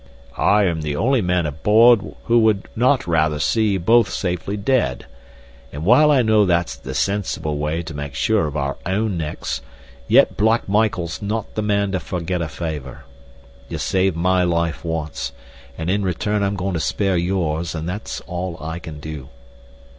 [0.39, 5.05] "I am the only man aboard who would not rather see ye both safely dead,
[5.71, 9.61] and, while I know that's the sensible way to make sure of our own necks,
[10.07, 13.03] yet Black Michael's not the man to forget a favor.
[13.69, 15.33] Ye saved my life once,
[15.77, 19.29] and in return I'm goin' to spare yours, but that's all I can do.